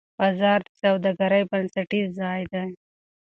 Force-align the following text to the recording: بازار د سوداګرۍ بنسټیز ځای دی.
بازار 0.19 0.59
د 0.67 0.69
سوداګرۍ 0.81 1.43
بنسټیز 1.51 2.07
ځای 2.19 2.41
دی. 2.51 2.69